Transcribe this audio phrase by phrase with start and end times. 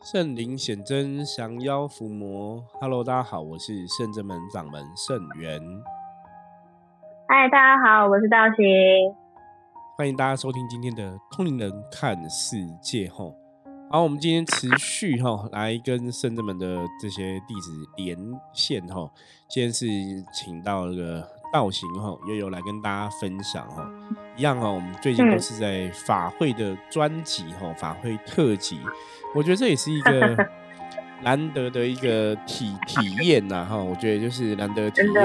[0.00, 2.64] 圣灵显真，降妖伏魔。
[2.80, 5.60] Hello，大家好，我是圣真门掌门圣元。
[7.26, 8.64] 嗨，大家好，我是道行。
[9.96, 13.08] 欢迎大家收听今天的通灵人看世界。
[13.08, 13.34] 吼，
[13.90, 18.16] 好，我们今天持续哈来跟圣真门的这些弟子连
[18.52, 18.86] 线。
[18.86, 19.10] 哈，
[19.48, 19.86] 今天是
[20.32, 21.37] 请到那个。
[21.52, 23.88] 道行哈，悠悠来跟大家分享哈，
[24.36, 28.80] 一样哈，我们最近都是在法会的专辑哈，法会特辑，
[29.34, 30.48] 我觉得这也是一个
[31.22, 35.24] 难得的一个体体验呐哈，我觉得就是难得体验，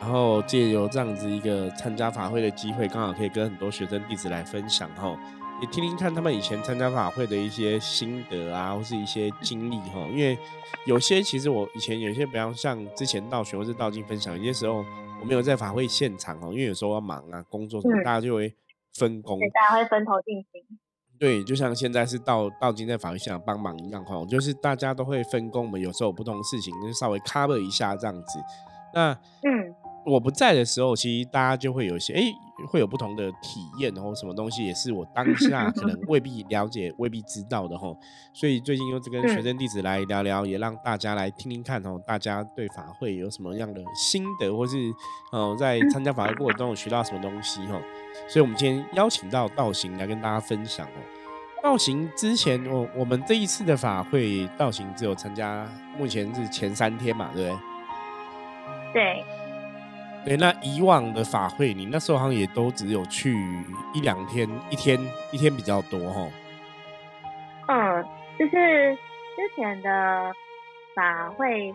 [0.00, 5.16] 然后借由这样子一个参加法会的机会，刚好可以跟很多学生弟子来分享哈。
[5.60, 10.06] 也听听看他们以前参加法会的一些心得啊，或是一些经历哈。
[10.08, 10.38] 因为
[10.84, 14.84] 有些其实我以前有些，比方像之前道学或是道经分享，有些时候
[15.20, 18.54] 我没有在法会现场哦，因为有时候要忙啊，工作什么，大家就会
[18.94, 20.78] 分工，大家会分头进行。
[21.18, 28.38] 对，就像现在是到到今在法会现场帮忙一样哈，就是大家都会分工，我们有时候有不同的事情，就稍微 cover 一下这样子。
[28.94, 29.74] 那嗯。
[30.06, 32.22] 我不在的时候，其实大家就会有一些哎，
[32.66, 37.94] 会有不同的体验，然后什么东西也是我当下可能未必了解、未必知道的哈。
[38.32, 44.76] 所以最近又跟学生弟子来聊聊，也让大家来听听看哦，大家对法会有什么样的心得，或是
[45.32, 47.80] 哦在参加法会过程中有学到什么东西哈。
[48.28, 51.00] 所以我们今天邀请到道行来跟大家分享哦。
[51.62, 57.58] 道行之前，我我们这一次的法会，道行只有参加，目前是前三天嘛，对不
[58.92, 59.24] 对？
[59.24, 59.37] 对。
[60.24, 63.32] 对，那以往的法会，你那时候好像也都只有去
[63.94, 64.98] 一两天，一天
[65.32, 66.28] 一天比较多哈。
[67.68, 68.04] 嗯，
[68.38, 70.32] 就是之前的
[70.94, 71.74] 法会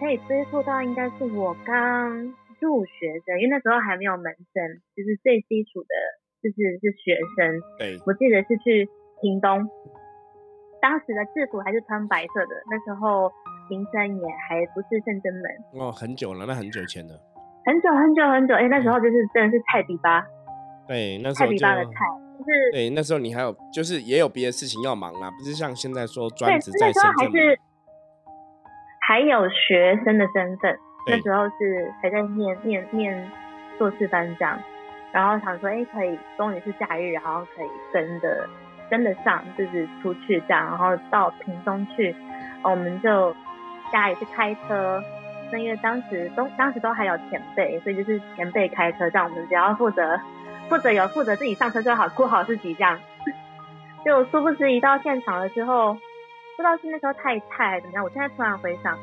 [0.00, 4.24] 可以追溯到，应该是我刚入学的，因为那时候还没有门
[4.54, 5.94] 生，就是最基础的，
[6.42, 7.60] 就是是学生。
[7.78, 8.88] 对，我记得是去
[9.20, 9.68] 屏东，
[10.80, 13.30] 当时的制服还是穿白色的，那时候
[13.68, 15.44] 名声也还不是圣真门。
[15.82, 17.20] 哦，很久了，那很久前了。
[17.64, 20.24] 很久很久很久，哎，那时候就是真的是菜比巴，
[20.88, 21.90] 对，那时候菜比巴的菜，
[22.38, 27.58] 就是对，那时候你还有就是也有别的事情要忙啊，不是像现在说专职在那时候还是
[29.00, 33.30] 还有学生的身份，那时候是还在念念念
[33.78, 34.58] 硕士班这样，
[35.12, 38.48] 然后想说，哎，可以终于是假日，然后可以跟的
[38.90, 42.14] 跟得上，就是出去这样，然后到屏东去，
[42.64, 43.32] 我们就
[43.92, 45.00] 家里去开车。
[45.52, 50.18] 那因为当时都当时都还有前辈，所以就是前辈开车，这样我们只要负责
[50.70, 52.98] 负责有负责自己上车就好，顾好自己这样。
[54.02, 58.98] 就殊不知一到现场了之后，不知道是那时候太菜还是怎么样，我现在突然回想，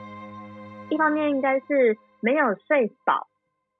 [0.90, 3.28] 一方面应该是没有睡饱，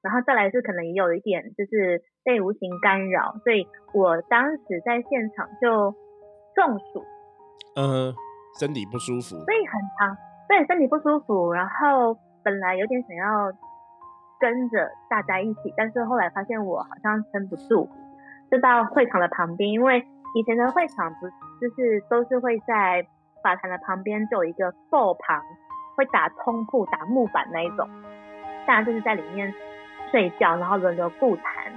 [0.04, 5.96] 然后再来是可能也有一点就是被无形干扰，所以我当时在现场就
[6.54, 7.04] 中暑，
[7.76, 8.14] 嗯，
[8.60, 10.16] 身体不舒服，所以很长，
[10.48, 12.16] 对，身体不舒服，然后。
[12.44, 13.52] 本来有点想要
[14.40, 17.90] 跟着大家一起，但是后来发现我好像撑不住，
[18.50, 21.28] 就到会场的旁边，因为以前的会场不
[21.60, 23.06] 就是都是会在
[23.44, 25.42] 法坛的旁边就有一个座旁，
[25.98, 27.90] 会打通铺、打木板那一种，
[28.66, 29.54] 大家就是在里面
[30.12, 31.74] 睡觉，然后轮流顾坛。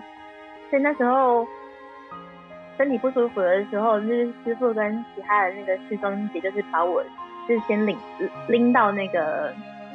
[0.71, 1.45] 所以那时候
[2.77, 7.03] 身体不舒服的时候，就是师傅跟其他的那个师兄姐就是把我
[7.49, 7.99] 就是先领
[8.49, 9.53] 拎到那个。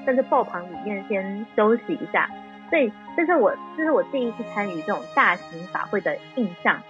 [0.08, 2.30] 在这爆棚里面先休息一下，
[2.70, 6.82] 所以这是我这是我第一次参与这种大型法会的印象，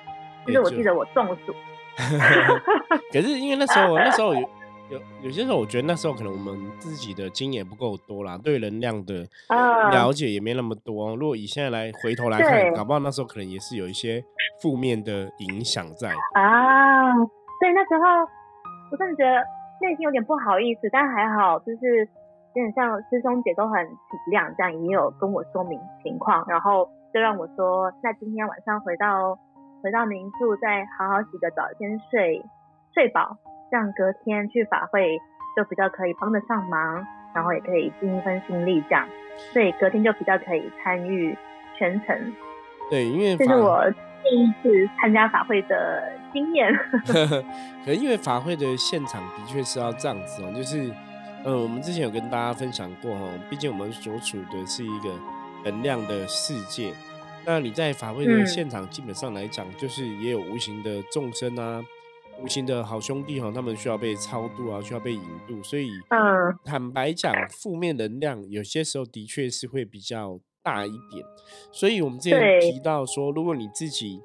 [0.45, 1.55] 就是我记得我中暑。
[3.11, 4.41] 可是因为那时候那时候有
[4.89, 11.15] 有有些时候，我觉得那时候可能我们自己的经验不够多啦，对能量的了解也没那么多。
[11.15, 14.23] 如果以现在来回头来看，搞不好那时候可能也是有一些
[14.61, 17.15] 负面的影响在啊。
[17.15, 18.29] 所以那时候
[18.91, 19.37] 我真的觉得
[19.81, 22.07] 内心有点不好意思，但还好就是。
[22.57, 29.37] 有点像师兄姐都很体谅，这样也有跟我说明情况，然后就让我说，那今天晚上回到
[29.83, 32.43] 回到民宿，再好好洗个澡，先睡
[32.95, 33.37] 睡饱，
[33.69, 35.19] 这样隔天去法会
[35.55, 37.05] 就比较可以帮得上忙，
[37.35, 39.07] 然后也可以尽一份心力，这样，
[39.53, 41.37] 所以隔天就比较可以参与
[41.77, 42.33] 全程。
[42.89, 43.85] 对，因为这是我
[44.23, 46.73] 第一次参加法会的经验。
[47.05, 50.91] 可能因为法会的现场的确是要这样子哦，就是。
[51.47, 55.17] 呃，我们之前有跟大家分享过哈，毕竟我们所处的是一个
[55.63, 56.93] 能量的世界。
[57.45, 61.81] 那你在法会的现场，基本上来讲，就是也有无形的众生啊，
[62.43, 65.63] 无形的好兄弟哈，他们需要被超度啊，需要被引渡。
[65.63, 71.23] 所以，嗯，坦白讲，负面能量有些时候的确是会比较大一点。
[71.71, 74.19] 所以我们之前提到说，如果你自己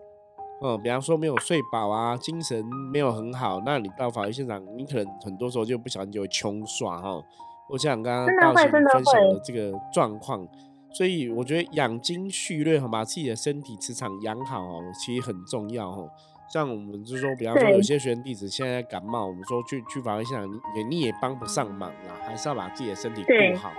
[0.63, 7.21] 嗯，比方说没有睡饱啊，精神没有很好，那你到法律现场，你可能很多时候就不小心就会穷耍哈。
[7.69, 10.47] 我想刚刚道行分享的这个状况，
[10.93, 16.07] 所以我觉得养精蓄锐哈，把自己的身体磁场养好哦，其实很重要哈。
[16.53, 23.73] 像我们就说，比方说有些学生弟子现在感冒，我们说去去法律现场，你你也帮不上忙啦，还是要把自己的身体顾好。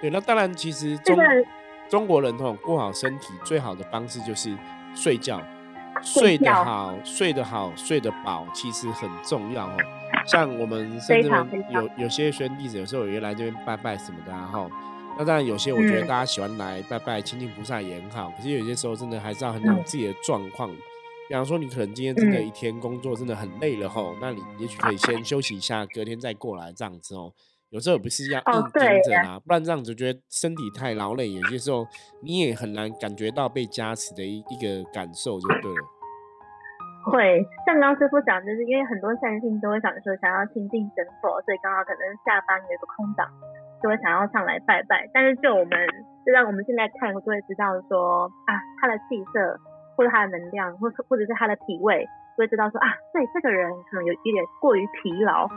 [0.00, 1.16] 对，那当然，其实中
[1.88, 4.54] 中国人哈，顾好身体最好的方式就是
[4.94, 5.40] 睡觉。
[6.02, 9.76] 睡得好，睡得好，睡得饱，其实很重要哦。
[10.26, 11.28] 像我们甚至
[11.70, 14.68] 有有些学生弟子，有时候也来这边拜拜什么的哈。
[15.18, 18.32] 那当然有些我觉得大家喜欢来拜拜亲近菩萨也很好。
[18.36, 20.70] 可是有些时候真的还是要衡量自己的状况。
[21.28, 27.32] 比方说你可能今天真的一天工作真的很累了吼，那你也许可以先休息一下，隔天再过来这样子哦。
[27.70, 31.86] 有时候不是要硬盯着啦，不然这样子觉得身体太劳累，有些时候
[32.22, 35.84] 你也很难感觉到被加持的一一个感受，就对了。
[37.12, 43.28] 会像刚刚师傅讲，就是因为很多善信都会想说想要亲近神佛，所以刚好可能下班有一个空档，
[43.82, 45.08] 就会想要上来拜拜。
[45.12, 45.72] 但是就我们
[46.24, 49.60] 就让我们现在看，就会知道说啊，他的气色
[49.96, 52.08] 或者他的能量，或或者是他的体味。
[52.38, 55.48] 会知道说啊，对这个人可能有一点过于疲劳。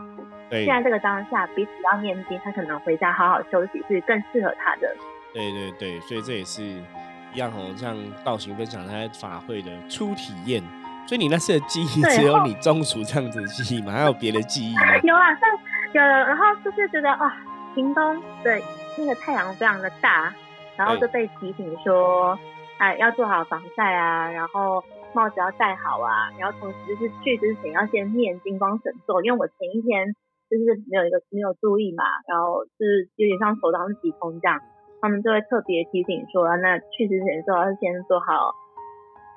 [0.50, 4.94] 对，现在这个当下彼此要念经，他可能回家好好休息是更适合他的。
[5.34, 7.96] 对对对，所以这也是一样哦，像
[8.26, 10.62] 道行分享他法会的初体验。
[11.08, 13.92] 所以你那次的记忆只有你中暑这样子的记忆吗？
[13.94, 14.98] 还有别的记忆吗？
[15.04, 15.50] 有啊，像
[15.94, 17.38] 有，然后就是觉得啊，
[17.74, 18.60] 屏东的
[18.98, 20.34] 那个太阳非常的大，
[20.76, 22.38] 然后就被提醒说，
[22.78, 24.84] 哎，要做好防晒啊，然后。
[25.14, 30.14] 帽子要戴好啊，然后同时就是去之前要先念金光神咒，因为我前一天
[30.50, 34.60] 就是没有一个没有注意嘛，然后是有点像首当其冲这样，
[35.02, 38.54] 他们就会特别提醒说，那去之前就要先做好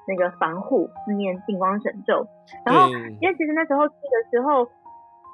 [0.07, 2.27] 那个防护，念金光神咒。
[2.65, 2.91] 然后
[3.21, 4.65] 因为其实那时候去的时候，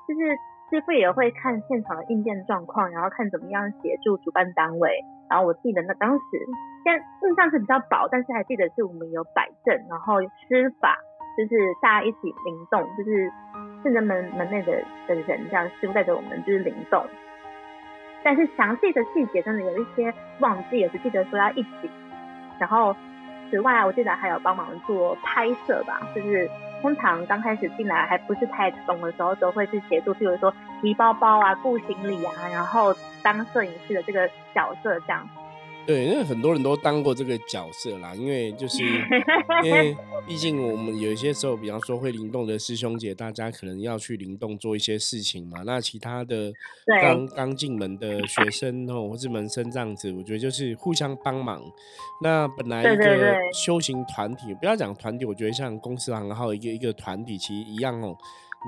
[0.09, 0.37] 就是
[0.71, 5.05] 师傅也会看现场的应变状况，然后看怎么样协助主办单位。
[5.29, 6.23] 然后我记得那当时，
[6.85, 6.95] 现
[7.29, 10.97] 印象是比较薄，但是还记得是我们有摆正，然后施法，
[11.37, 13.31] 就是大家一起灵动，就是
[13.83, 14.73] 圣人门门内的
[15.09, 17.05] 的人这样师傅带着我们就是灵动。
[18.23, 21.91] 但是详细的细节真的有一些忘记，了，只记得说要一起。
[22.59, 22.95] 然后
[23.51, 26.49] 此外，我记得还有帮忙做拍摄吧，就是
[26.81, 32.95] 通常刚开始进来还不是太懂的时候，都会去协助，比如说提包包啊、顾行李啊，然后。
[33.23, 35.29] 当摄影师的这个角色，这样
[35.91, 38.15] 对，因为很多人都当过这个角色啦。
[38.15, 38.81] 因为就是
[39.65, 45.65] 因为毕竟我们有一些时候，比方说会灵动的师兄姐，大家可能要去灵动做一些事情嘛。
[45.67, 46.53] 那其他的
[47.03, 51.61] 刚刚进门的学生哦，或是门生这样子，我觉得就是互相帮忙。
[52.23, 58.17] 那本来一个修行团体，不要讲团体，我觉得像公司行号一个一个团体，其实一样哦。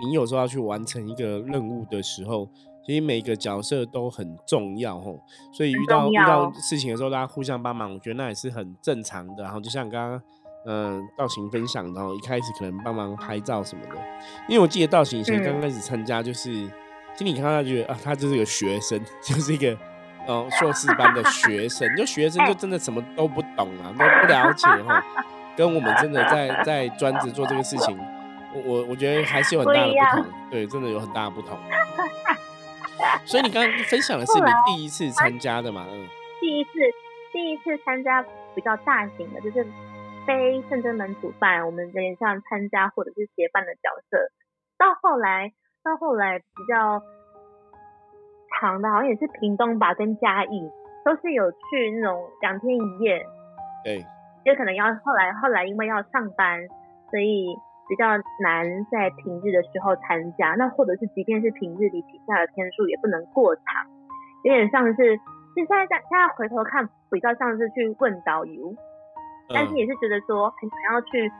[0.04, 2.48] 你有时候要去完成一个任务的时候。
[2.84, 5.20] 其实每个角色都很重要吼，
[5.52, 9.42] 所以遇到遇到事情的时候，大家互相帮忙，我觉得那也是很正常的。
[9.44, 10.22] 然后就像刚刚
[10.66, 13.96] 嗯道行分享，然后一开始可能帮忙拍照什么的，
[14.48, 16.50] 因为我记得道行以前刚开始参加，就是
[17.14, 19.76] 经理看到他觉得啊，他就是个学生， 就是一个
[20.26, 25.04] 哦硕士班的学生，就学生就真的什么都不懂啊，都不了解哈，
[25.56, 27.96] 跟我们真的在在专职做这个事情，
[28.54, 31.56] 我我我觉得还是有很大的不同，对，真的有很大的不同。
[33.24, 35.86] 所以你刚刚分享的是你第一次参加的嘛？
[35.90, 36.06] 嗯，
[36.40, 36.70] 第一次，
[37.32, 38.22] 第一次参加
[38.54, 39.66] 比较大型的，就是
[40.26, 44.30] 非圣真门主办，我们有点像参加或者是协办的角色。
[44.76, 45.52] 到后来，
[45.84, 47.02] 到后来比较
[48.60, 50.70] 长的，好像也是屏东吧，跟嘉义
[51.04, 53.24] 都是有去那种两天一夜。
[53.84, 54.04] 对，
[54.44, 56.66] 就可能要后来，后来因为要上班，
[57.10, 57.56] 所以。
[57.92, 58.08] 比较
[58.40, 63.84] 难在平日的时候参加，那或者是即便是平日里底下的天数也不能过长，
[64.44, 65.20] 有点像是，
[65.54, 68.74] 现在在现在回头看比较像是去问导游，
[69.52, 71.30] 但是也是觉得说很想要去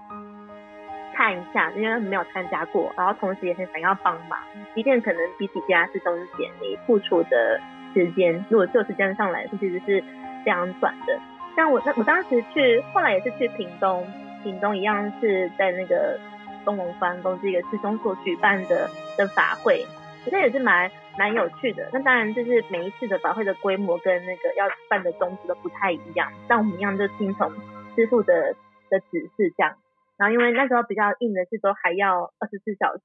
[1.15, 4.39] 看一下，因为没有参加过，然后同时也很想要帮忙，
[4.75, 7.59] 即便可能比起其他师兄姐你付出的
[7.95, 10.05] 时间，如果就时间上来说，其实是
[10.45, 11.19] 非常短的。
[11.57, 14.07] 像我那我当时去，后来也是去屏东，
[14.43, 16.21] 屏东一样是在那个。
[16.65, 19.85] 东龙方都是一个师兄所举办的的法会，
[20.25, 21.89] 其实也是蛮蛮有趣的。
[21.93, 27.51] 那当然就是每一次的法会的规模跟那个要办的宗旨都不太一样，但我们一样就听从
[27.95, 28.55] 师傅的
[28.91, 29.75] 的指示这样。
[30.17, 33.03] 然后因为那时候比较硬的是都还要二十四小时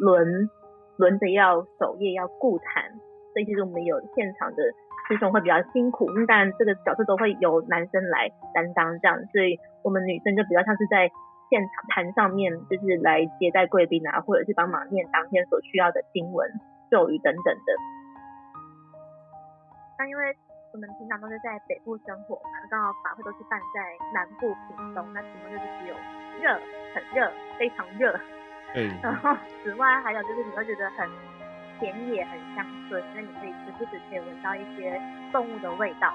[0.00, 0.50] 轮
[0.96, 2.90] 轮着要守夜要顾坛，
[3.32, 4.62] 所以其实我们有现场的
[5.08, 6.06] 师兄会比较辛苦。
[6.26, 11.10] 当然这个角色都会由男生来担当这样，所以我们女生就比较像是在。
[11.50, 16.48] 现场台上面，就是来接待贵宾啊，或者是帮忙念当天所需要的经文、
[16.90, 17.70] 咒语等等的。
[19.98, 20.36] 那因为
[20.72, 23.80] 我们平常都是在北部生活嘛，刚好法会都是办在
[24.12, 25.94] 南部屏东，那屏东就是只有
[26.40, 26.60] 热，
[26.94, 28.12] 很热，非常热。
[28.74, 28.86] 对。
[29.02, 31.08] 然后此外还有就是你会觉得很
[31.80, 35.00] 田野很乡村，因为你可以时不时可以闻到一些
[35.32, 36.12] 动物的味道。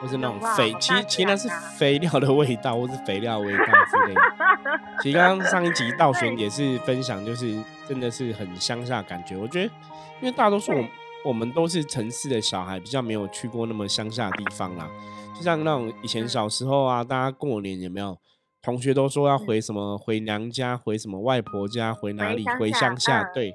[0.00, 4.20] 或是那种肥，其实其实那是肥料的味道，或是肥料味道之类的。
[5.02, 7.56] 其实刚刚上一集道玄也是分享，就是
[7.88, 9.36] 真的是很乡下感觉。
[9.36, 9.72] 我觉得，
[10.20, 10.84] 因为大多数我
[11.26, 14.88] 我们都是城市的小孩，比较没有去过那么乡下的地方啦。
[15.36, 18.18] 就像那种以前小时候啊，大家过年有没有
[18.62, 23.24] 同学都说要回什么回娘家，回什么外婆家，回哪里回乡下？
[23.34, 23.54] 对。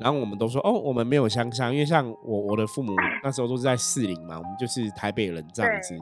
[0.00, 5.96] 然后我们都说哦，我们没有乡下，因为像我我的父母 那时候都是在四零嘛，我们就是台北人这样子，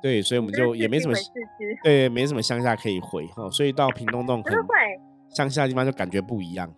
[0.00, 1.14] 对，所以我们就也没什么，
[1.82, 4.42] 对，没什么乡下可以回哈，所以到屏东那种
[5.28, 6.70] 乡下的地方就感觉不一样。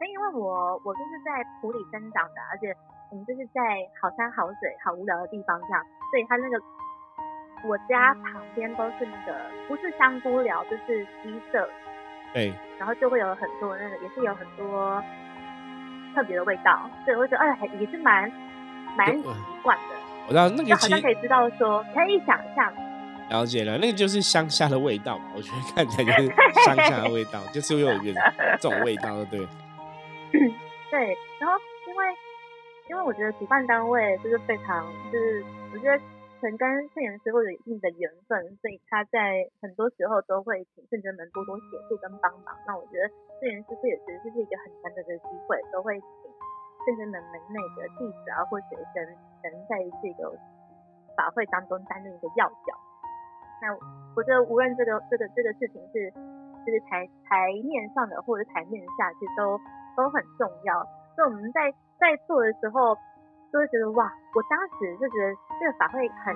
[0.00, 1.30] 那因为我我就是在
[1.60, 2.74] 埔里生长的，而且
[3.10, 3.60] 我们就是在
[4.02, 5.80] 好山好水好无聊的地方这样，
[6.10, 6.58] 所以他那个
[7.68, 11.68] 我家旁边都是那个不是香菇寮就是鸡舍，
[12.32, 15.02] 对，然后就会有很多那个也是有很多。
[16.14, 18.30] 特别的味道，对，我觉得哎，也是蛮
[18.96, 19.24] 蛮习
[19.62, 19.94] 惯的。
[20.26, 22.72] 我知道那个好像可以知道说，可以想象。
[23.30, 28.20] 了解了，那个就是乡下的味道嘛， 我觉得看起来就是乡下的味道，就是有一个
[28.60, 29.40] 这种味道，对。
[30.90, 32.06] 对，然后因为
[32.88, 36.02] 因为我觉得主办单位就是非常，就是我觉得。
[36.40, 42.52] 可能跟圣严师傅有一定的缘分，所以他在很多时候都会请圣真门多多协助跟帮忙。
[42.66, 43.08] 那我觉得
[43.40, 46.30] 圣严师傅也其实是一个很难得的机会，都会请
[46.84, 49.00] 圣真门门内的弟子啊或学生
[49.40, 50.36] 能在这个
[51.16, 52.76] 法会当中担任一个要角。
[53.62, 53.72] 那
[54.14, 56.10] 我觉得无论这个这个这个事情是
[56.66, 59.56] 就是台台面上的或者台面下，其实都
[59.96, 60.84] 都很重要。
[61.16, 62.98] 所以我们在在做的时候。
[63.54, 66.34] 就会觉得哇，我当时就觉得这个法会很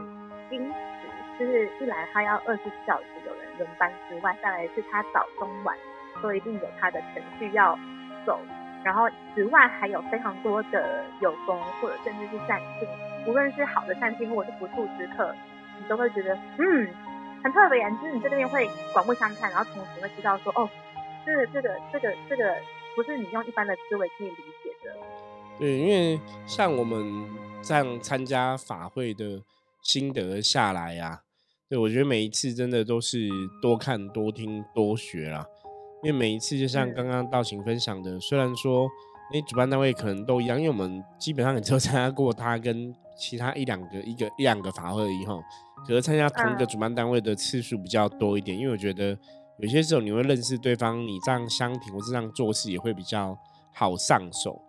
[0.49, 5.77] 矜持，就是一来他要二十四小时有人轮班之外，再来是他早中晚
[6.23, 7.77] 都一定有他的程序要
[8.25, 8.39] 走，
[8.85, 12.89] 然后此外还有非常多的有功或者甚至是善信，
[13.27, 15.35] 无论是好的善信或者是不速之客，
[15.77, 16.89] 你都会觉得嗯
[17.43, 20.71] 很特别，就是你在那边会刮目相看，然后同时会知道说哦，
[21.27, 22.55] 这个这个这个这个
[22.95, 24.48] 不是你用一般的思维可以理。
[25.59, 27.27] 对，因为像我们
[27.63, 29.43] 这样参加法会的
[29.83, 31.23] 心得下来呀，
[31.69, 33.29] 对我觉得每一次真的都是
[33.61, 35.45] 多看、多听、多学啦。
[36.05, 38.89] 因为每一次就像刚刚道行分享的，虽然说
[39.35, 45.43] 哎主办单位可能都一样，因为我们基本上也只有参加过他跟其他一两个、一个一两个法会以后，
[45.85, 48.57] 可是参加同一个主办单位的次数比较多一点。
[48.57, 49.19] 因为我觉得
[49.59, 53.37] 有些时候你会认识对方，你这样相挺或是这样做事也会比较
[53.75, 54.63] 好上手。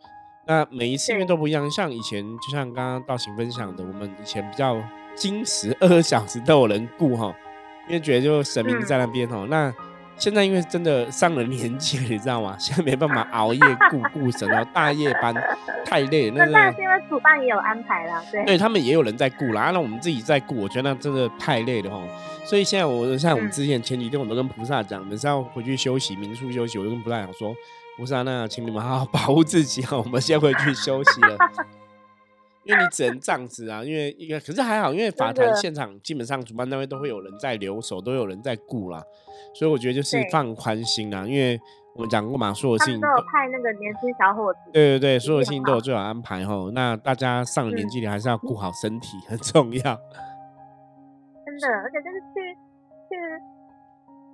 [0.50, 4.75] 那每一次因为都不一样，像以前就像刚刚道行分享的，我们以前比较
[5.15, 7.32] 矜持，二十小时都有人顾哈，
[7.88, 9.46] 因为觉得就神明在那边哈。
[9.48, 9.72] 那
[10.18, 12.56] 现在因为真的上了年纪了，你知道吗？
[12.60, 15.36] 现在没办法熬夜顾顾神哦，大夜班
[15.86, 16.32] 太累。
[16.32, 18.44] 那那是因为主办也有安排啦，对。
[18.46, 22.01] 对他们也有人在顾啦，那我们自己在顾，我觉得那真的太累了哈。
[22.44, 27.56] 所以现在我像我们之前前几天我都跟菩萨讲，我们是要回去休息，民宿休息，我就跟菩萨讲说。
[28.00, 29.98] 不是啊，那请你们好好保护自己哈。
[29.98, 31.38] 我们先回去休息了，
[32.63, 33.84] 因为你只能这样子啊。
[33.84, 39.03] 因为一个，可是还好，因为法坛现场基本上主办单位都会有人在留守，都有人在顾啦，
[39.53, 41.25] 所以我觉得就是放宽心啦。
[41.27, 41.60] 因为
[41.94, 44.60] 我们讲过嘛，所有事情都有派那个年轻小伙子。
[44.72, 46.72] 对对对，所有事情都有最好安排哈。
[46.74, 49.82] 那大家上了年纪的还是要顾好身体，很重要。
[51.46, 52.56] 真的，而且就是去
[53.10, 53.59] 去。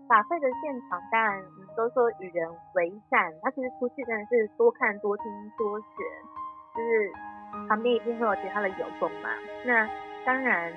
[0.08, 1.44] 法会的现场，当然
[1.76, 5.26] 都说与人为善，他其实出去真的是多看多听
[5.58, 5.86] 多学，
[6.76, 7.12] 就是
[7.68, 9.30] 旁边一定会有其他的友工嘛。
[9.66, 9.88] 那
[10.26, 10.72] 当然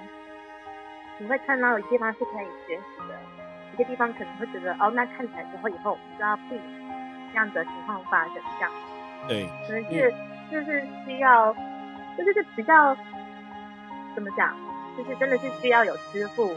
[1.19, 3.19] 你会看到有些地方是可以学习的，
[3.73, 6.63] 有些地方可能会觉得哦，那看起来之后以后我们就要避免
[7.33, 8.73] 这样的情况发生，这样。
[9.29, 10.15] 对，可能是
[10.51, 11.53] 就是需要，
[12.17, 12.97] 就是比较
[14.15, 14.57] 怎么讲，
[14.97, 16.55] 就是真的是需要有师傅。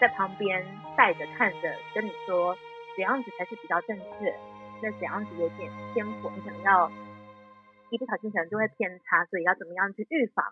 [0.00, 0.60] 在旁边
[0.96, 2.56] 带着看着，跟你说
[2.96, 4.34] 怎样子才是比较正确，
[4.82, 6.90] 那怎样子有点偏颇，你可能要
[7.90, 10.44] 一不小心可能就会偏差，所以要怎么样去预防？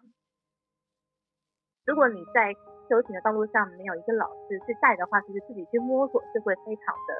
[1.86, 2.54] 如果你在
[2.88, 7.10] 修行的道路上没有一个老师去带的话，其实自己去摸索是会非常的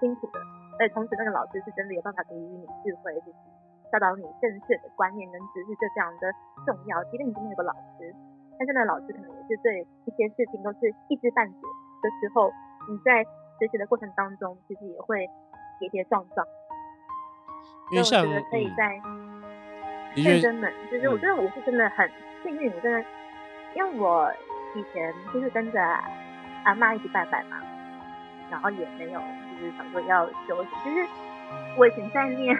[0.00, 0.38] 辛苦的。
[0.78, 3.14] 而且同时那个老师是真的有办法给予你智慧，
[3.92, 6.32] 教导你正确的观念跟知识，就非常的
[6.66, 7.02] 重要。
[7.04, 8.14] 即便你没有个老师。
[8.58, 11.58] 但是呢，老师可能也是对一些事情都是一知半解
[12.04, 12.52] 的时候，
[12.86, 13.24] 你在
[13.58, 15.26] 学习的过程当中，其实也会
[15.80, 16.46] 跌跌撞撞。
[17.90, 19.00] 因为像可以在
[20.14, 22.10] 学生们，就是我觉得我是真的很
[22.42, 23.04] 幸运，我真的，
[23.74, 24.30] 因为我
[24.74, 25.80] 以前就是跟着
[26.64, 27.56] 阿妈一起拜拜嘛，
[28.50, 31.06] 然后也没有就是想说要休息，就是
[31.78, 32.56] 我以前在念，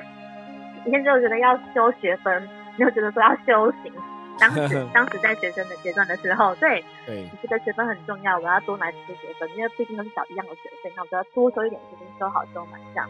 [0.86, 2.42] 以前就觉得要修学分，
[2.78, 3.92] 没有觉得说要修行。
[4.38, 13.08] 当时 当时在学生的阶段的时候，对，对，这个学分很重要，我要多拿几个学分，因为毕竟都是找一样的学费，那我就要多收一点学分，收好收满这样。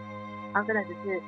[0.53, 1.21] 然后真的只是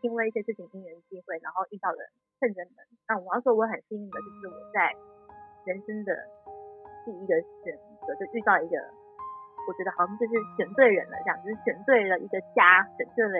[0.00, 1.98] 因为一些事情因缘机会，然后遇到了
[2.40, 2.84] 圣人们。
[3.06, 4.90] 那我要说我很幸运的，就是我在
[5.64, 6.12] 人生的
[7.04, 8.76] 第一个选择就遇到一个，
[9.68, 13.38] 我觉得好像就是选对人了这样，就是选对了一个家，选对了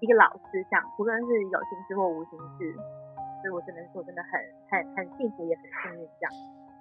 [0.00, 2.76] 一个老师这样，无论是有心事或无心事。
[3.44, 6.32] 所以我只能说，真的很很很幸福，也很幸运这样。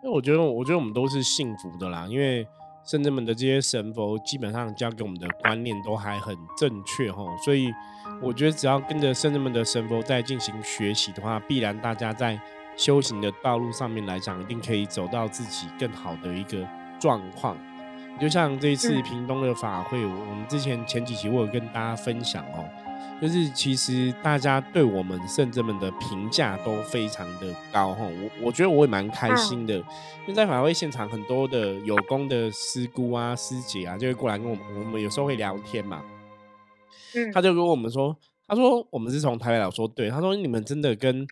[0.01, 2.07] 因为我觉得，我觉得我们都是幸福的啦。
[2.09, 2.47] 因为
[2.85, 7.25] 圣人们的这些神佛，基本上教给我们的观念都还很正确哈。
[7.43, 7.69] 所以
[8.21, 12.39] 我觉得，只要跟着圣人们的神佛在进行学习的话，必然大家在
[12.77, 16.65] 修行的道路上面来讲，一定可以走到自己更好的一个
[16.97, 17.57] 状况。
[18.21, 22.63] 就像这一次屏东的法会，我们之前前几期我有跟大家分享哦。
[23.21, 36.01] 就是其实大家对我们圣者们的评价都非常的高哈，我我觉得我也蛮开心的，因为在法会现场很多的有功的师姑啊师姐啊就会过来跟我们，我们有时候会聊天嘛，
[37.15, 38.13] 嗯，他就跟我们说，
[38.45, 41.25] 他说我们是从台北来，说对，他说你们真的跟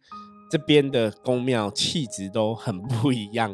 [0.50, 3.52] 这边的宫庙气质都很不一样，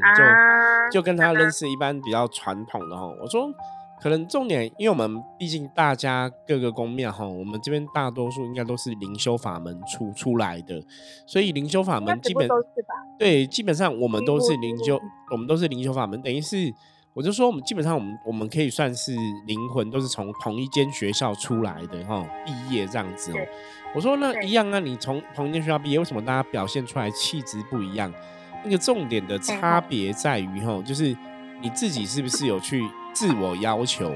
[0.91, 3.51] 就就跟他认识一般比较传统的哈，我说。
[3.99, 10.79] 可能重点，因为我们毕竟大家各个宫庙哈，我们这边大多数应该都是灵修法门出出来的，
[11.25, 12.47] 所以灵修法门基本
[13.17, 14.99] 对，基本上我们都是灵修，
[15.31, 16.71] 我们都是灵修法门，等于是
[17.15, 19.15] 我就说我们基本上我们我们可以算是
[19.47, 23.37] 灵魂都是从同一间学校出来的哈，毕业这样子哦。
[23.95, 28.13] 我说那一样啊，你从同一间学校毕业，为什么大家表现出来气质不一样？
[28.63, 31.17] 那个重点的差别在于哈，就是
[31.61, 32.87] 你自己是不是有去。
[33.17, 34.13] 自我要求，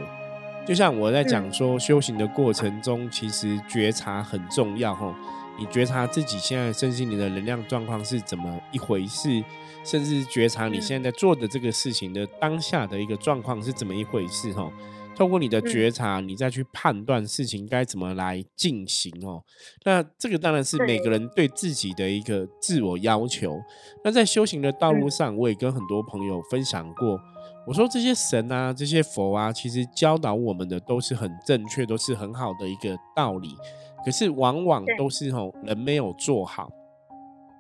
[0.64, 5.12] 就像我在讲说，修行的过程中，其实觉察很重要哈。
[5.58, 9.44] 你觉察自己现在身心灵的能量状况是怎么一回事，
[9.84, 14.72] 甚至觉察你现在在做的这个事情的当下的一个状况是怎么一回事哈。
[15.16, 19.42] 透过你的觉察，你再去判断事情该怎么来进行哦。
[19.84, 23.60] 那这个当然是每个人对自己的一个自我要求。
[24.04, 27.20] 那在修行的道路上，我也跟很多朋友分享过。
[27.68, 33.56] 我说这些神啊，这些佛啊，其实教导我们的都是很正确，都是很好的一个道理。
[34.04, 36.72] 可是往往都是吼人没有做好，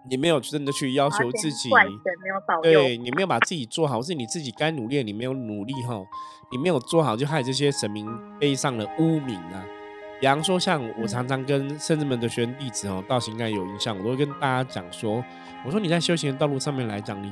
[0.09, 1.69] 你没有真的去要求自己，
[2.63, 6.03] 对你没有把自己做好，是你自己该努力，你没有努力哈，
[6.51, 8.07] 你没有做好，就害这些神明
[8.39, 9.63] 背上了污名啊。
[10.19, 15.23] 比方说，像我常常跟圣子们的学生弟子哦，道行应该有印象，我都会跟大家讲说，
[15.63, 17.31] 我说你在修行的道路上面来讲，你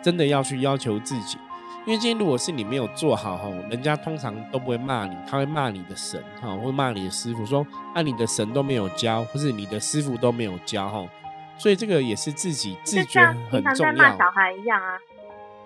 [0.00, 1.38] 真的要去要求自己。
[1.86, 11.06] 因为今天如果是你没有做好哈，人家通常都不会骂你，他会骂你的神哈，会骂你的师傅，说啊你的神都没有教，或是你的师傅都没有教哈，
[11.58, 13.20] 所以这个也是自己自觉
[13.50, 13.94] 很重要。
[13.94, 14.98] 像骂小孩一样啊。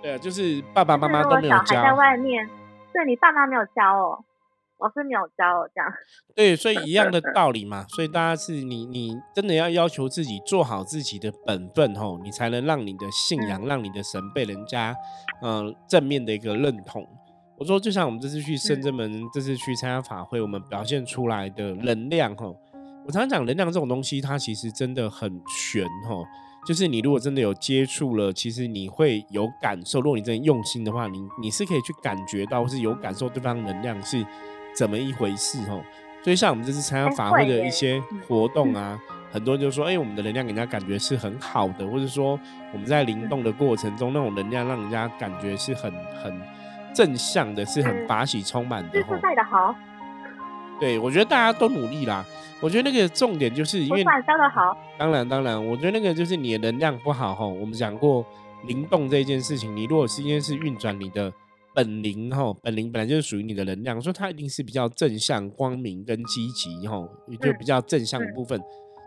[0.03, 1.65] 对啊，就是爸爸妈妈都没有教。
[1.67, 2.49] 小孩在外面，
[2.93, 4.25] 对你爸妈没有教哦。
[4.81, 5.93] 老师没有教我这样，
[6.37, 7.85] 对，所以一样的 道理嘛。
[7.89, 14.95] 所以大家是你，你真的要要求自己做好自己的本分吼，你才能让你的信仰，让你的神被人家
[15.43, 17.05] 嗯正面的一个认同。
[17.57, 22.57] 我说，就像我们这次去深圳门，这次去参加法会，我们表现出来的能量吼，
[23.05, 26.25] 我常常讲能量这种东西，它其实真的很玄吼。
[26.67, 30.01] 就是你如果真的有接触了，其实你会有感受。
[30.01, 34.25] 如果你真的用心的话，你你是可以去感觉到，或是有感受对方能量是。
[34.79, 35.83] 怎么一回事哦？
[36.23, 38.97] 所以像我们这次参加法会的一些活动啊，
[39.33, 42.39] 很多人就说：“哎，我们的能量给人家感觉是很好的，或者说
[42.73, 46.41] 我们在灵动的过程中，那种能量让人家感觉是很很
[46.95, 49.75] 正向的，是很法喜充满的。”带的好。
[50.79, 52.25] 对，我觉得大家都努力啦。
[52.61, 54.77] 我觉得那个重点就是因为教的好。
[54.97, 57.45] 当然，当然，我觉得那个就是你的能量不好哈。
[57.45, 58.25] 我们讲过
[58.67, 61.33] 灵动这件事情，你如果是因为是运转你的。
[61.79, 67.09] 本灵哈，本灵本来就是属于你的能量，说它一定是比较正向、光明跟积极哈，
[67.41, 68.61] 就比较正向的部分。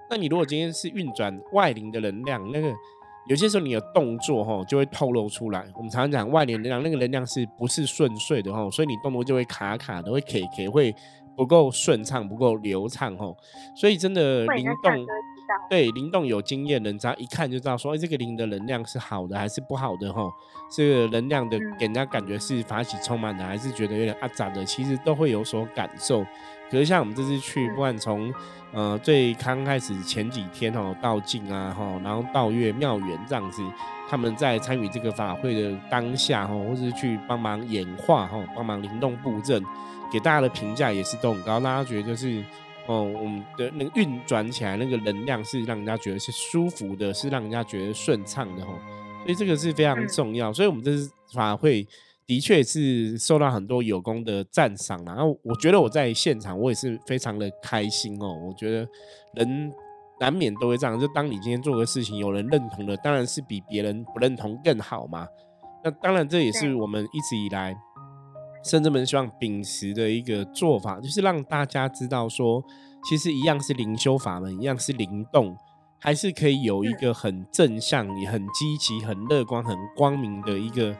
[0.09, 2.73] 那你如果今天是运转外灵的能量，那个
[3.27, 5.65] 有些时候你的动作哈就会透露出来。
[5.75, 8.71] 我们常常讲外灵能量，那个能量是不是顺遂的哈？
[8.71, 10.95] 所以你动作就会卡卡的，会 K K，会
[11.35, 13.35] 不够顺畅、不够流畅哈。
[13.75, 15.05] 所以真的灵动，
[15.69, 20.23] 对灵动有经验的人，只要一看就知道说，哎，这个灵的能量是好的还是不好的哈？
[20.69, 26.23] 这个能量的给人家感觉是法喜充满的，还是觉得有点阿杂的，其实都会有所感受。
[26.69, 28.33] 可是像我们这次去，不管从
[28.71, 33.61] 呃最刚开始前几天哦，道静啊哈，然后道月妙缘这样子，
[34.09, 39.61] 他们在参与这个法会的当下哈，或者是去帮忙演化哈，帮忙灵动布阵，
[40.11, 42.43] 给大家的评价也是都很高，大家觉得就是。
[42.87, 48.73] 哦，我们的那个运转起来，那个能量是让人家觉得是舒服的，是让人家觉得顺畅的哈。
[49.23, 50.51] 所以这个是非常重要。
[50.51, 51.87] 所以我们这次法会
[52.25, 58.33] 的确是受到很多有功的赞赏然后我觉得我在现场我也是非常的开心哦。
[58.47, 58.87] 我觉得
[59.35, 59.71] 人
[60.19, 65.27] 难免都会这样，就当你今天做个事情有人认同的，当然是比别人不认同更好嘛。
[65.83, 67.75] 那当然这也是我们一直以来。
[68.63, 72.63] 甚至们希望秉持的一个做法，就是让大家知道说，
[73.09, 75.57] 其实一样是灵修法门，一样是灵动，
[75.99, 80.95] 还是可以有一个很正向、也很积极、很乐观、很光明的一个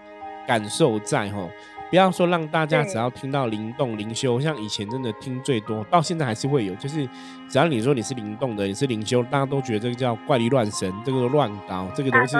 [0.47, 1.47] 感受在哈。
[1.91, 7.05] 不要说让大家只要听到灵动灵修，像以前真的听最多，到现在还是会有，就是
[7.49, 12.37] 只要你说你是灵动的，你是灵修，大家都觉得这个叫怪力乱神，这个乱搞，这个都是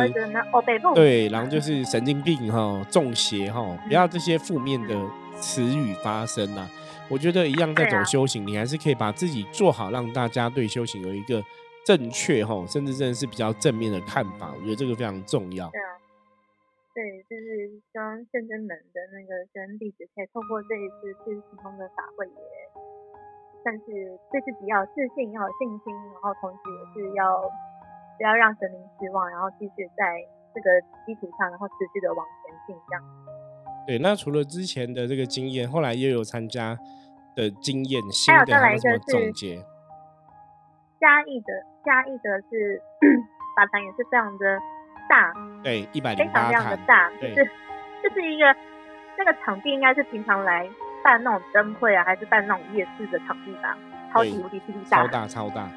[0.96, 4.96] 对，然后就是神经病哈，中邪哈，不要这些负面的
[5.36, 6.66] 词语发生呐。
[7.10, 11.44] 我觉得一样在走修行，你还是可以把自己做好，让大家对修行有一个
[11.86, 14.54] 正确哈，甚至真的是比较正面的看法。
[14.58, 15.70] 我觉得这个非常重要。
[15.72, 15.82] 对，
[17.30, 22.44] 就是希望圣真门的那个跟弟子可以透过这一次去普通的法会，也
[23.64, 23.86] 算是
[24.32, 27.42] 对自己要自信，要有信心，然后同时也是要
[28.18, 30.20] 不要让神明失望，然后继续在
[30.54, 32.76] 这个基础上，然后持续的往前进。
[32.90, 33.04] 这样。
[33.88, 36.78] 对，那除了之前的这个经验，后来又有参加
[37.36, 39.64] 的经验，还有再来一个总结。
[41.00, 42.82] 嘉义的嘉义的是
[43.58, 44.60] 法坛也是非常的。
[45.12, 47.52] 大对一百零八非常非常的大，就是
[48.02, 48.56] 就是一个
[49.18, 50.66] 那个场地应该是平常来
[51.04, 53.78] 办那种灯会啊，还是办那种夜市的场地吧？
[54.14, 55.68] 超级无敌霹雳大，超大超大。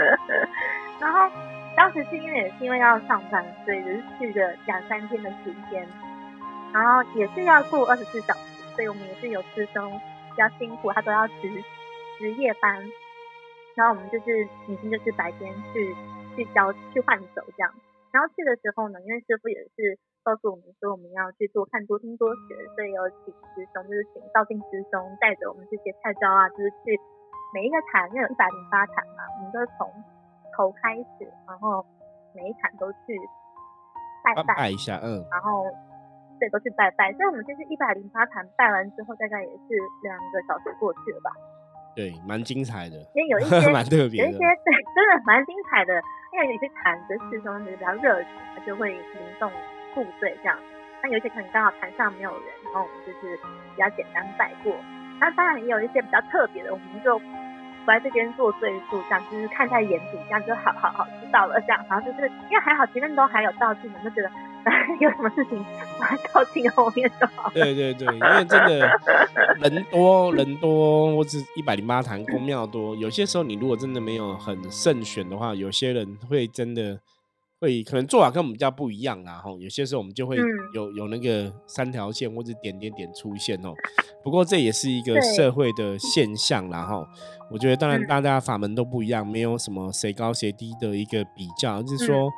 [0.98, 1.30] 然后
[1.76, 5.86] 当时是因为也是因为要上班，所以只是去了两三天的时间，
[6.72, 10.00] 然后也是要过二十四小时，所以我们也是有师兄
[10.30, 11.62] 比较辛苦，他都要值
[12.18, 12.74] 值夜班，
[13.74, 15.94] 然后我们就是已经就是白天去
[16.36, 17.70] 去交去换手这样。
[18.14, 26.94] 然后去的时候呢，因为师傅也是告诉我们说我们要去多看多听多学，所以有请师兄，就是请道静师兄带着我们这些菜招啊，就是去
[27.50, 29.90] 每一个坛，因为有一百零八坛嘛，我们都是从
[30.54, 31.84] 头开始，然后
[32.38, 33.18] 每一坛都去
[34.22, 35.66] 拜拜一下，嗯，然后
[36.38, 37.10] 对，都去拜拜。
[37.18, 39.66] 所以我们就是一百零八坛拜完之后，大概也是
[40.06, 41.34] 两个小时过去了吧。
[41.94, 45.94] 对，蛮精彩的，因为有一 些蛮特别，有一些对，真的蛮精彩的。
[46.32, 49.48] 因为有些坛的师兄就是比较热情，他就会灵动
[49.94, 50.58] 布队这样。
[51.02, 54.74] 那有些可能刚好台上没有人，然后我们就是比较简单拜过。
[55.20, 57.20] 那当然也有一些比较特别的，我们就。
[57.84, 61.60] 不在这边做赘述，这样就是看在眼底，这样就好好好知道了。
[61.60, 64.30] 这样，然后就是因为还好前面都还有道具，我就觉得
[65.00, 65.64] 有什么事情
[65.98, 67.50] 把道具后面就好。
[67.52, 68.90] 对对对，因为真的
[69.60, 77.00] 人多人多，或者一百零八坛公庙多，有些时候你如果真的没有很慎选的话，有些人会真的。
[77.60, 80.36] 会可能做法跟我们比较不一样啦，吼，有些时候我们就会
[80.74, 83.72] 有有那个三条线或者点点点出现哦。
[84.22, 87.06] 不过这也是一个社会的现象啦，吼。
[87.50, 92.28] 我觉得当然大家法门都不一样，没有什么谁高谁低的一个比较，就是说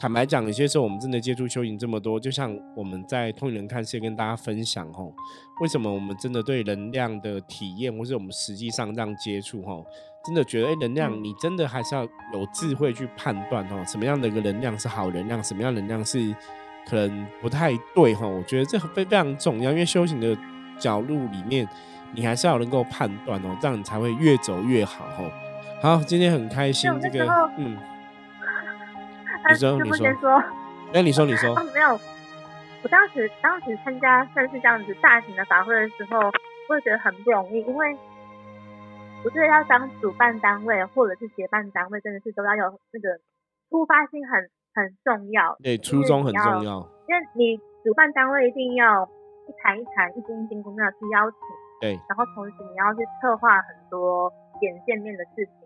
[0.00, 5.12] 坦白讲，有些时候我们真的接触修行这么多，就像我们在通灵人看世界跟大家分享吼，
[5.60, 9.84] 为什么我们真的对能量的体验，或是我们实际上这样接触吼。
[10.24, 16.34] 真的觉得，哎，能量，你真的还是要有智慧去判断哦，什么样的一个能量是好能量，什么样能量是
[16.88, 18.26] 可能不太对哈。
[18.26, 20.34] 我觉得这非非常重要，因为修行的
[20.78, 21.68] 角度里面，
[22.14, 25.24] 你还是要能够判断哦，这样你才会越走越好哈。
[25.82, 27.26] 好，今天很开心，这个，
[27.58, 27.76] 嗯，
[29.48, 30.42] 你说，你说，
[30.92, 31.98] 哎，你说，你说，哦没有，
[32.82, 36.18] 我当时当时参加算是这样子大型的法会的时候，
[36.68, 37.96] 我也觉得很不容易，因为。
[39.22, 43.20] 我觉得要当主办单位或者是协办单位，真的是都要有那个
[43.68, 45.58] 突发性很很重要。
[45.62, 46.88] 对，初衷很重要。
[47.06, 51.38] 因为你主办单位一定要一谈一谈，一间一间公庙去邀请。
[51.82, 52.00] 对。
[52.08, 55.59] 然后同时你要去策划很多点见面的事情。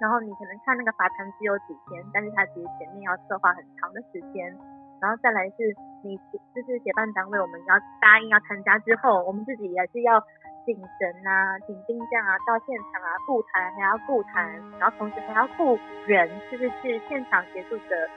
[0.00, 4.56] 然后你可能看那个法坛只有几天，但是它其实前面要策划很长的时间。
[5.00, 6.16] 然后再来是你
[6.54, 10.22] 就是协办单位，我们要答应要参加之后，我们自己也是要。
[10.64, 18.08] 请神啊，请兵将啊到现场啊布坛，还要布坛，然后同时还要顾人，就是去现场协助的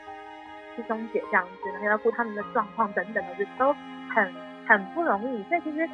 [0.73, 3.73] 师兄姐这样子，还要顾他们的状况等等的，就都
[4.15, 4.33] 很
[4.65, 5.43] 很不容易。
[5.49, 5.89] 所以其实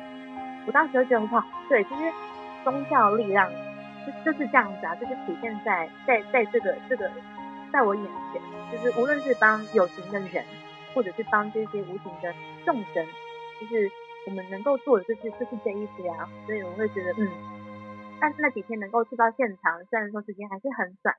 [0.67, 2.13] 我当时就觉得哇，对，其实
[2.63, 3.49] 宗教力量
[4.05, 7.09] 就就是这样子啊，就是体现在在在这个这个
[7.71, 10.43] 在我眼前，就是无论是帮有形的人，
[10.93, 12.33] 或者是帮这些无形的
[12.65, 13.05] 众生，
[13.59, 13.89] 就是。
[14.25, 17.27] 我们能够做的就是就是这一些啊，所以我会觉得嗯，
[18.21, 21.13] 但是那几天能够去到现场，虽然说时间还是很短，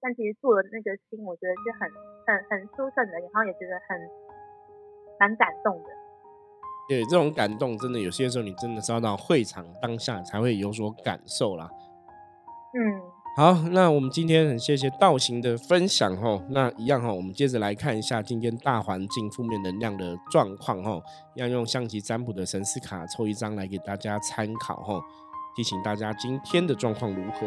[0.00, 1.88] 但其实做的那个心，我觉得是很
[2.26, 3.96] 很很舒顺的，然后也觉得很
[5.20, 5.90] 蛮感动的。
[6.88, 11.70] 对，这种感动真的有些时候你真的是要到会场当下才会有所感受啦。
[12.78, 13.02] 嗯。
[13.36, 16.42] 好，那我们今天很谢谢道行的分享哦。
[16.50, 21.00] 那一样哈，我们接着来看一下今天大环境负面能量的状况哦。
[21.36, 25.00] 要用象棋占卜的神思卡抽一张来给大家参考哦，
[25.54, 27.46] 提醒大家今天的状况如何。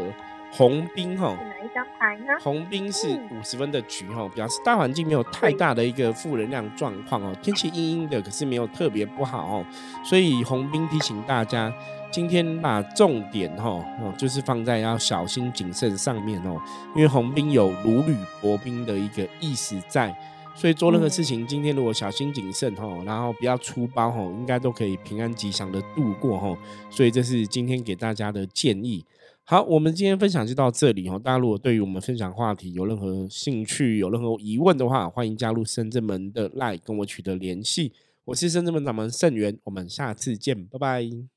[0.54, 2.28] 红兵哈，哪一张牌呢？
[2.42, 7.36] 红兵是五十分的局哈，表示大环境没有太大的一个负能量状况哦。
[7.42, 9.66] 天气阴阴的，可是没有特别不好哦。
[10.06, 11.74] 所以红兵提醒大家。
[12.12, 13.70] 今天把重点哈
[14.02, 16.62] 哦，就是放在要小心谨慎上面哦，
[16.94, 20.14] 因为红兵有如履薄冰的一个意思在，
[20.54, 26.58] 所以做任何事情，今天如果小心谨慎哈，然后不要粗暴哈，应该都可以平安吉祥的度过哈。
[26.90, 29.06] 所以这是今天给大家的建议。
[29.46, 31.18] 好，我们今天分享就到这里哈。
[31.18, 37.94] 大家如果对于我们分享话题有任何兴趣、有任何疑问的话，欢迎加入深圳门的 Line 跟我取得联系。
[38.26, 41.31] 我是深圳门掌门盛元，我们下次见，拜拜。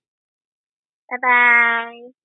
[1.06, 2.23] 拜拜。